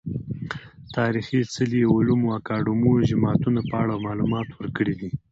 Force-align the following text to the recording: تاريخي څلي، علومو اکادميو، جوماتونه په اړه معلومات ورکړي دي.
تاريخي 0.95 1.39
څلي، 1.53 1.81
علومو 1.93 2.27
اکادميو، 2.39 3.05
جوماتونه 3.09 3.59
په 3.69 3.75
اړه 3.83 4.03
معلومات 4.05 4.47
ورکړي 4.53 4.93
دي. 4.99 5.09